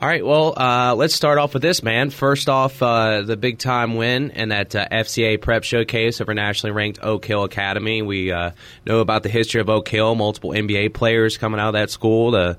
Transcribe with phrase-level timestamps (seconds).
[0.00, 2.10] All right, well, uh, let's start off with this, man.
[2.10, 6.70] First off, uh, the big time win and that uh, FCA Prep Showcase over nationally
[6.70, 8.02] ranked Oak Hill Academy.
[8.02, 8.52] We uh,
[8.86, 12.30] know about the history of Oak Hill, multiple NBA players coming out of that school,
[12.30, 12.58] the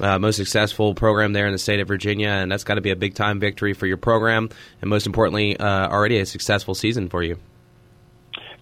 [0.00, 2.90] uh, most successful program there in the state of Virginia, and that's got to be
[2.90, 4.48] a big time victory for your program,
[4.80, 7.36] and most importantly, uh, already a successful season for you.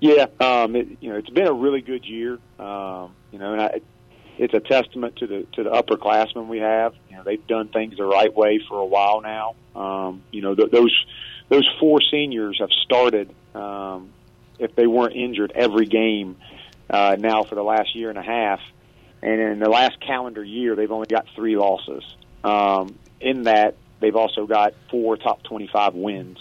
[0.00, 2.40] Yeah, um, it, you know, it's been a really good year.
[2.58, 3.80] Um, you know, and I,
[4.38, 6.94] it's a testament to the to the upperclassmen we have.
[7.10, 9.54] You know, they've done things the right way for a while now.
[9.74, 10.94] Um, you know, th- those
[11.48, 14.10] those four seniors have started, um,
[14.58, 16.36] if they weren't injured, every game
[16.90, 18.60] uh, now for the last year and a half.
[19.22, 22.04] And in the last calendar year, they've only got three losses.
[22.44, 26.38] Um, in that, they've also got four top 25 wins.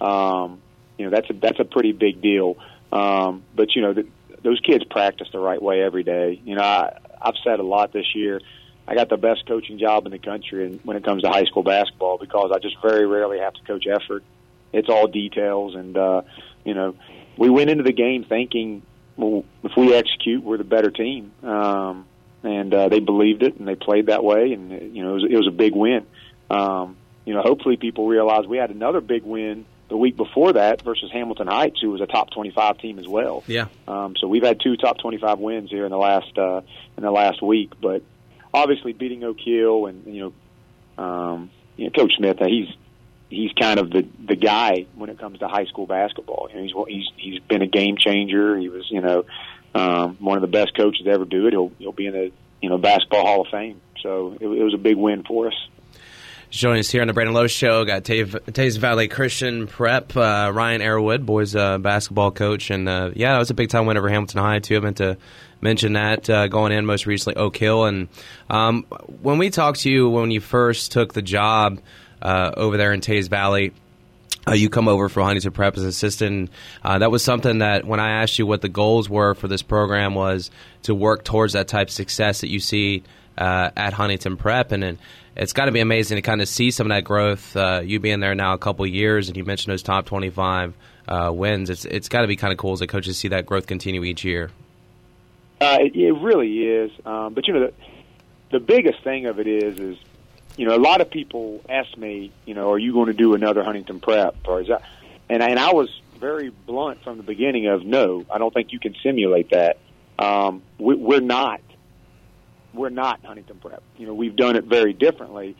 [0.00, 0.60] Um,
[0.96, 2.56] you know, that's a that's a pretty big deal.
[2.92, 4.06] Um, but you know, the,
[4.42, 6.40] those kids practice the right way every day.
[6.44, 8.40] You know, I, I've said a lot this year.
[8.86, 11.44] I got the best coaching job in the country and when it comes to high
[11.44, 14.24] school basketball because I just very rarely have to coach effort.
[14.72, 16.22] It's all details and uh
[16.64, 16.94] you know,
[17.36, 18.82] we went into the game thinking
[19.16, 21.32] well if we execute we're the better team.
[21.42, 22.06] Um
[22.42, 25.24] and uh they believed it and they played that way and you know it was,
[25.32, 26.06] it was a big win.
[26.50, 30.82] Um you know, hopefully people realize we had another big win the week before that
[30.82, 33.42] versus Hamilton Heights, who was a top 25 team as well.
[33.46, 33.66] Yeah.
[33.86, 36.60] Um, so we've had two top 25 wins here in the last uh,
[36.96, 38.02] in the last week, but
[38.52, 40.32] obviously beating Oak Hill and you
[40.98, 42.68] know, um, you know, Coach Smith, uh, he's
[43.30, 46.48] he's kind of the the guy when it comes to high school basketball.
[46.52, 48.58] You know, he's he's he's been a game changer.
[48.58, 49.24] He was you know
[49.74, 51.52] um, one of the best coaches to ever do it.
[51.52, 53.80] He'll he'll be in the you know basketball Hall of Fame.
[54.02, 55.68] So it, it was a big win for us.
[56.50, 60.80] Joining us here on the Brandon Lowe Show, got Teays Valley Christian Prep, uh, Ryan
[60.80, 64.08] Arrowood, boys uh, basketball coach, and uh, yeah, it was a big time win over
[64.08, 64.78] Hamilton High too.
[64.78, 65.18] I meant to
[65.60, 68.08] mention that uh, going in most recently Oak Hill, and
[68.48, 68.84] um,
[69.20, 71.80] when we talked to you when you first took the job
[72.22, 73.74] uh, over there in Teays Valley.
[74.46, 76.48] Uh, you come over for Huntington Prep as assistant.
[76.82, 80.14] That was something that when I asked you what the goals were for this program
[80.14, 80.50] was
[80.84, 83.02] to work towards that type of success that you see
[83.36, 84.98] at Huntington Prep, and, and
[85.38, 87.56] it's got to be amazing to kind of see some of that growth.
[87.56, 90.74] Uh, you being there now a couple years, and you mentioned those top twenty-five
[91.06, 91.70] uh, wins.
[91.70, 93.66] It's it's got to be kind of cool as a coach to see that growth
[93.66, 94.50] continue each year.
[95.60, 97.72] Uh, it, it really is, um, but you know the,
[98.52, 99.98] the biggest thing of it is is
[100.56, 103.34] you know a lot of people ask me, you know, are you going to do
[103.34, 104.82] another Huntington Prep or is that?
[105.28, 105.88] And and I was
[106.18, 109.78] very blunt from the beginning of no, I don't think you can simulate that.
[110.18, 111.60] Um, we, we're not
[112.72, 113.82] we're not Huntington Prep.
[113.96, 115.56] You know, we've done it very differently.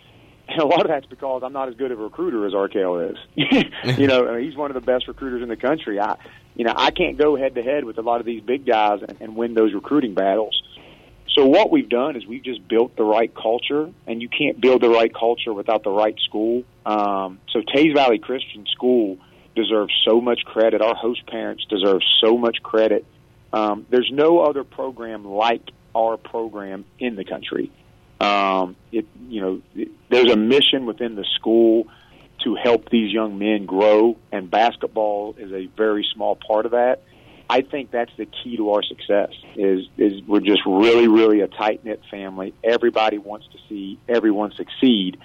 [0.48, 3.00] And a lot of that's because I'm not as good of a recruiter as Arkell
[3.00, 3.16] is.
[3.34, 6.00] you know, I mean, he's one of the best recruiters in the country.
[6.00, 6.16] I,
[6.54, 9.00] you know, I can't go head to head with a lot of these big guys
[9.06, 10.62] and, and win those recruiting battles.
[11.34, 14.82] So what we've done is we've just built the right culture, and you can't build
[14.82, 16.64] the right culture without the right school.
[16.86, 19.18] Um, so Teays Valley Christian School
[19.54, 20.80] deserves so much credit.
[20.80, 23.04] Our host parents deserve so much credit.
[23.52, 25.62] Um, there's no other program like
[25.94, 27.70] our program in the country.
[28.20, 31.86] Um, it, you know, it, there's a mission within the school
[32.44, 37.02] to help these young men grow, and basketball is a very small part of that.
[37.50, 39.30] I think that's the key to our success.
[39.56, 42.54] Is is we're just really, really a tight knit family.
[42.62, 45.18] Everybody wants to see everyone succeed.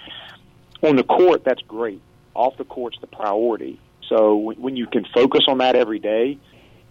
[0.82, 2.00] On the court, that's great.
[2.34, 3.78] Off the court's the priority.
[4.08, 6.38] So when, when you can focus on that every day,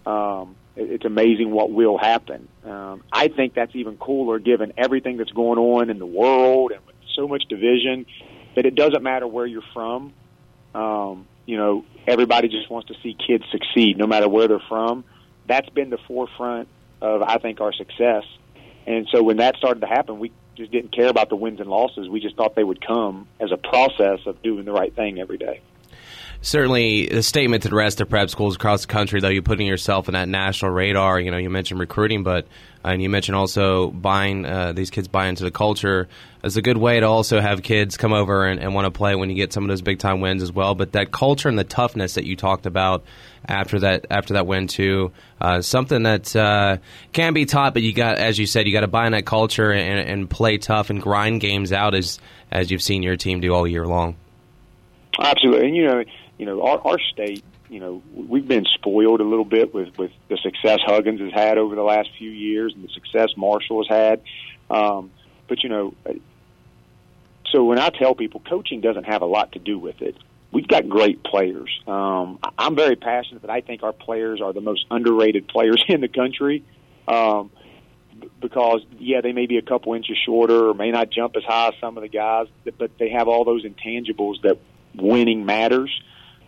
[0.05, 2.47] um, it's amazing what will happen.
[2.65, 6.81] Um, I think that's even cooler given everything that's going on in the world and
[7.15, 8.05] so much division
[8.55, 10.13] that it doesn't matter where you're from.
[10.73, 15.03] Um, you know, everybody just wants to see kids succeed no matter where they're from.
[15.47, 16.67] That's been the forefront
[17.01, 18.23] of, I think, our success.
[18.87, 21.69] And so when that started to happen, we just didn't care about the wins and
[21.69, 22.09] losses.
[22.09, 25.37] We just thought they would come as a process of doing the right thing every
[25.37, 25.61] day
[26.43, 29.65] certainly a statement to the rest of prep schools across the country, though, you're putting
[29.65, 31.19] yourself in that national radar.
[31.19, 32.45] You know, you mentioned recruiting, but
[32.85, 36.07] uh, and you mentioned also buying uh, these kids buy into the culture
[36.43, 39.15] as a good way to also have kids come over and, and want to play
[39.15, 40.75] when you get some of those big time wins as well.
[40.75, 43.05] But that culture and the toughness that you talked about
[43.47, 46.77] after that after that win too, uh, something that uh,
[47.13, 49.25] can be taught, but you got as you said, you got to buy in that
[49.25, 52.19] culture and, and play tough and grind games out as
[52.51, 54.17] as you've seen your team do all year long.
[55.19, 56.03] Absolutely, and you know
[56.37, 60.11] you know, our, our state, you know, we've been spoiled a little bit with with
[60.29, 63.89] the success Huggins has had over the last few years and the success Marshall has
[63.89, 64.21] had.
[64.69, 65.11] Um,
[65.47, 65.93] but you know,
[67.51, 70.15] so when I tell people coaching doesn't have a lot to do with it,
[70.51, 71.69] we've got great players.
[71.87, 76.01] Um, I'm very passionate that I think our players are the most underrated players in
[76.01, 76.63] the country.
[77.07, 77.51] Um,
[78.39, 81.69] because yeah, they may be a couple inches shorter or may not jump as high
[81.69, 82.47] as some of the guys,
[82.77, 84.59] but they have all those intangibles that
[84.95, 85.91] winning matters.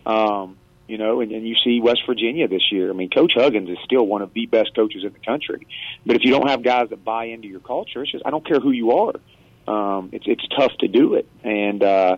[0.06, 0.56] Um,
[0.88, 2.90] you know, and, and you see West Virginia this year.
[2.90, 5.66] I mean, Coach Huggins is still one of the best coaches in the country.
[6.04, 8.46] But if you don't have guys that buy into your culture, it's just I don't
[8.46, 9.14] care who you are.
[9.66, 12.16] Um, it's it's tough to do it, and uh,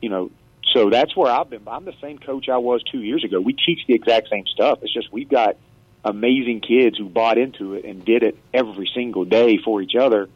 [0.00, 0.30] you know,
[0.72, 1.62] so that's where I've been.
[1.66, 3.40] I'm the same coach I was two years ago.
[3.40, 4.78] We teach the exact same stuff.
[4.82, 5.56] It's just we've got
[6.04, 10.28] amazing kids who bought into it and did it every single day for each other.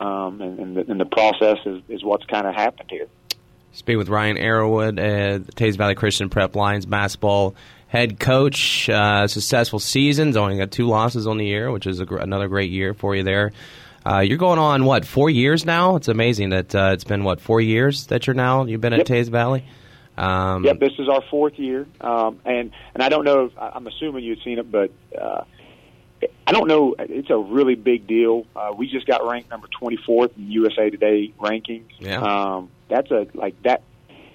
[0.00, 3.06] Um, and, and, the, and the process is, is what's kind of happened here.
[3.72, 7.54] Speaking with Ryan Arrowood, uh, Teays Valley Christian Prep Lions basketball
[7.86, 8.88] head coach.
[8.88, 12.70] Uh, successful seasons, only got two losses on the year, which is gr- another great
[12.70, 13.52] year for you there.
[14.04, 15.96] Uh, you're going on what four years now?
[15.96, 19.00] It's amazing that uh, it's been what four years that you're now you've been at
[19.00, 19.06] yep.
[19.06, 19.64] Teays Valley.
[20.16, 23.46] Um, yep, this is our fourth year, um, and and I don't know.
[23.46, 25.44] If, I'm assuming you've seen it, but uh,
[26.46, 26.94] I don't know.
[26.98, 28.46] It's a really big deal.
[28.54, 31.90] Uh, we just got ranked number 24th in USA Today rankings.
[31.98, 32.20] Yeah.
[32.20, 33.82] Um, that's a like that.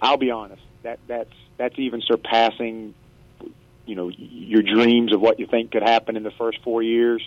[0.02, 0.62] I'll be honest.
[0.84, 2.94] That that's that's even surpassing,
[3.86, 7.22] you know, your dreams of what you think could happen in the first four years.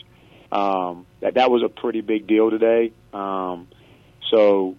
[0.50, 2.92] Um, that that was a pretty big deal today.
[3.12, 3.68] Um,
[4.30, 4.76] so,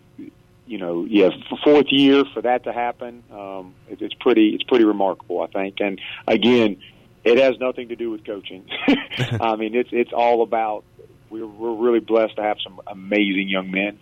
[0.66, 1.30] you know, yeah,
[1.64, 5.78] fourth year for that to happen, um, it, it's pretty it's pretty remarkable, I think.
[5.80, 6.78] And again,
[7.24, 8.66] it has nothing to do with coaching.
[9.42, 10.84] I mean, it's it's all about
[11.30, 14.00] we're we're really blessed to have some amazing young men.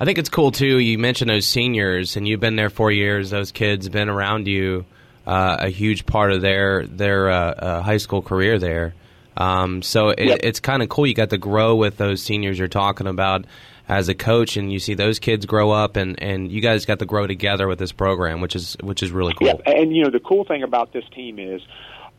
[0.00, 0.78] I think it's cool too.
[0.78, 3.30] You mentioned those seniors, and you've been there four years.
[3.30, 4.84] Those kids been around you
[5.26, 8.94] uh, a huge part of their their uh, uh, high school career there.
[9.36, 10.40] Um, so it, Yep.
[10.42, 11.06] it's kind of cool.
[11.06, 13.46] You got to grow with those seniors you're talking about
[13.88, 16.98] as a coach, and you see those kids grow up, and, and you guys got
[17.00, 19.48] to grow together with this program, which is which is really cool.
[19.48, 21.60] Yeah, and you know the cool thing about this team is,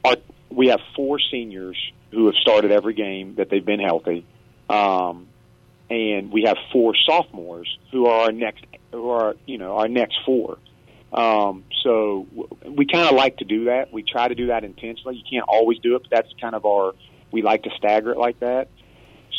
[0.03, 0.15] our,
[0.49, 1.77] we have four seniors
[2.11, 4.25] who have started every game that they've been healthy,
[4.69, 5.27] um,
[5.89, 10.17] and we have four sophomores who are our next, who are you know our next
[10.25, 10.57] four.
[11.11, 12.27] Um, so
[12.65, 13.91] we kind of like to do that.
[13.91, 15.15] We try to do that intentionally.
[15.15, 16.93] You can't always do it, but that's kind of our.
[17.31, 18.69] We like to stagger it like that.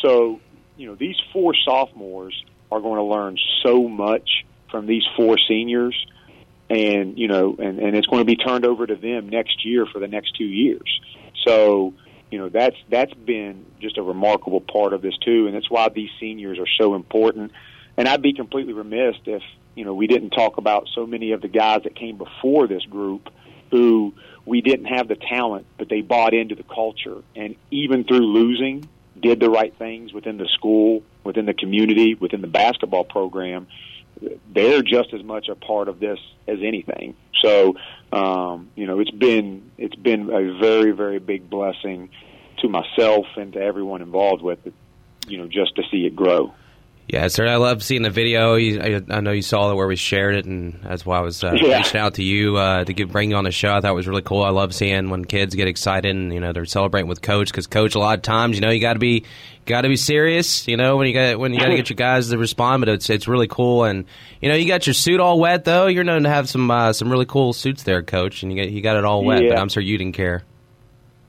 [0.02, 0.40] So
[0.76, 5.94] you know these four sophomores are going to learn so much from these four seniors
[6.69, 9.87] and you know, and, and it's going to be turned over to them next year
[9.87, 11.00] for the next two years.
[11.46, 11.94] So,
[12.31, 15.88] you know, that's that's been just a remarkable part of this too, and that's why
[15.88, 17.52] these seniors are so important.
[17.96, 19.43] And I'd be completely remiss if
[19.75, 22.84] you know we didn't talk about so many of the guys that came before this
[22.84, 23.31] group
[23.70, 24.14] who
[24.44, 28.88] we didn't have the talent, but they bought into the culture, and even through losing,
[29.21, 33.67] did the right things within the school, within the community, within the basketball program
[34.53, 36.19] they're just as much a part of this
[36.49, 37.15] as anything.
[37.43, 37.77] So,
[38.13, 42.11] um, you know, it's been it's been a very very big blessing
[42.59, 44.75] to myself and to everyone involved with it.
[45.29, 46.55] You know, just to see it grow.
[47.08, 47.47] Yeah, sir.
[47.47, 48.56] I love seeing the video.
[48.56, 51.20] You, I, I know you saw it where we shared it, and that's why I
[51.20, 51.76] was uh, Yeah.
[51.79, 53.73] reaching out to you uh, to get, bring you on the show.
[53.73, 54.43] I thought it was really cool.
[54.43, 57.69] I love seeing when kids get excited and you know they're celebrating with coach because
[57.69, 59.25] coach a lot of times you know you got to be
[59.67, 60.67] got to be serious.
[60.67, 62.88] You know when you got when you got to get your guys to respond, but
[62.88, 63.85] it's it's really cool.
[63.85, 64.05] And
[64.41, 65.87] you know you got your suit all wet though.
[65.87, 68.70] You're known to have some uh, some really cool suits there, coach, and you got
[68.73, 69.43] you got it all wet.
[69.49, 70.43] But I'm sure you didn't care.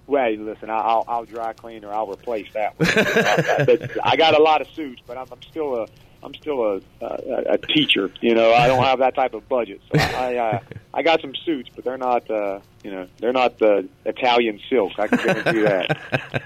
[0.07, 3.65] Well, listen, I- I'll, I'll dry clean or I'll replace that one.
[3.65, 5.88] But I got a lot of suits, but I'm, I'm still a
[6.24, 8.09] I'm still a, a a teacher.
[8.21, 10.59] You know, I don't have that type of budget, so I uh,
[10.94, 14.94] I got some suits, but they're not uh, you know they're not the Italian silk.
[14.97, 16.42] I can guarantee that.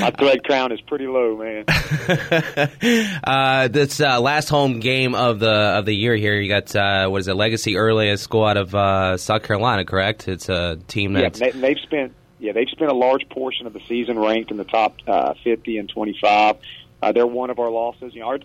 [0.00, 1.64] My thread crown is pretty low, man.
[3.24, 7.08] uh, this uh, last home game of the of the year here, you got uh,
[7.08, 10.28] what is it, Legacy Early, a school out of uh, South Carolina, correct?
[10.28, 13.80] It's a team Yeah, they, they've spent yeah they've spent a large portion of the
[13.88, 16.56] season ranked in the top uh, 50 and 25.
[17.02, 18.14] Uh, they're one of our losses.
[18.14, 18.38] You know, our,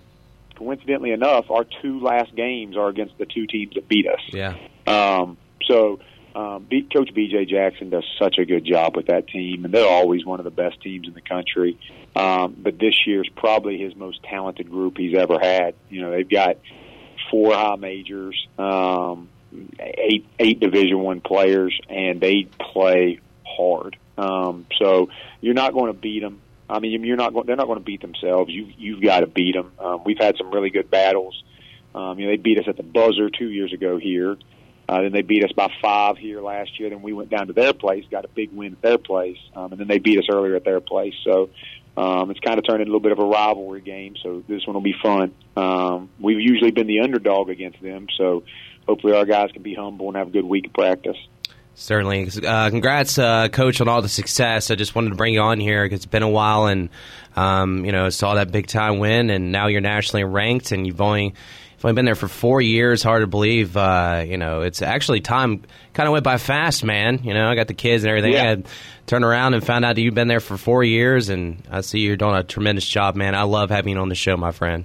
[0.56, 4.22] coincidentally enough, our two last games are against the two teams that beat us.
[4.28, 4.56] yeah.
[4.86, 6.00] Um, so
[6.36, 7.46] um, B, Coach B.J.
[7.46, 10.52] Jackson does such a good job with that team, and they're always one of the
[10.52, 11.80] best teams in the country.
[12.16, 15.76] Um, but this year's probably his most talented group he's ever had.
[15.90, 16.58] You know, they've got
[17.32, 19.30] four high majors, um,
[19.80, 23.20] eight eight Division One players, and they play
[23.60, 23.98] hard.
[24.18, 25.10] Um, so
[25.42, 26.42] you're not going to beat them.
[26.70, 27.48] I mean, you're not going.
[27.48, 28.52] They're not going to beat themselves.
[28.52, 29.72] You you've got to beat them.
[29.80, 31.44] Um, we've had some really good battles.
[31.96, 34.38] Um, you know, they beat us at the buzzer two years ago here.
[34.88, 36.90] Uh, then they beat us by five here last year.
[36.90, 39.72] Then we went down to their place, got a big win at their place, um,
[39.72, 41.14] and then they beat us earlier at their place.
[41.24, 41.50] So
[41.96, 44.16] um, it's kind of turned into a little bit of a rivalry game.
[44.24, 45.34] So this one will be fun.
[45.56, 48.44] Um, we've usually been the underdog against them, so
[48.88, 51.18] hopefully our guys can be humble and have a good week of practice.
[51.80, 52.30] Certainly.
[52.46, 54.70] Uh, congrats, uh, Coach, on all the success.
[54.70, 56.90] I just wanted to bring you on here because it's been a while and,
[57.38, 61.02] um, you know, saw that big time win, and now you're nationally ranked, and you've
[61.02, 61.34] only.
[61.78, 63.02] You've only been there for four years.
[63.02, 63.78] Hard to believe.
[63.78, 67.22] Uh, you know, it's actually time kind of went by fast, man.
[67.24, 68.34] You know, I got the kids and everything.
[68.34, 68.58] Yeah.
[68.58, 68.64] I
[69.08, 72.00] turned around and found out that you've been there for four years, and I see
[72.00, 73.34] you're doing a tremendous job, man.
[73.34, 74.84] I love having you on the show, my friend.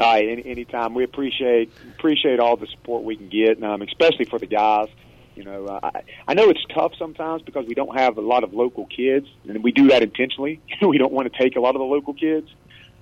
[0.00, 0.94] All right, any, anytime.
[0.94, 4.88] We appreciate appreciate all the support we can get, um, especially for the guys.
[5.34, 8.44] You know, uh, I, I know it's tough sometimes because we don't have a lot
[8.44, 10.60] of local kids, and we do that intentionally.
[10.82, 12.48] we don't want to take a lot of the local kids,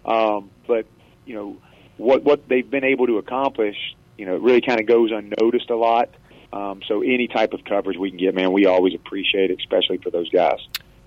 [0.04, 0.86] um, but
[1.26, 1.56] you know
[1.96, 3.76] what what they've been able to accomplish.
[4.16, 6.10] You know, it really kind of goes unnoticed a lot.
[6.52, 9.98] Um, so any type of coverage we can get, man, we always appreciate it, especially
[9.98, 10.58] for those guys.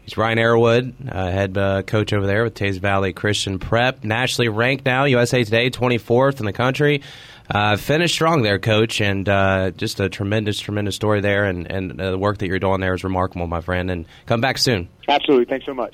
[0.03, 4.49] He's Ryan Arrowood, uh, head uh, coach over there with Teays Valley Christian Prep, nationally
[4.49, 7.01] ranked now, USA Today, 24th in the country.
[7.49, 12.01] Uh, finished strong there, coach, and uh, just a tremendous, tremendous story there, and, and
[12.01, 13.91] uh, the work that you're doing there is remarkable, my friend.
[13.91, 14.89] And come back soon.
[15.07, 15.45] Absolutely.
[15.45, 15.91] Thanks so much.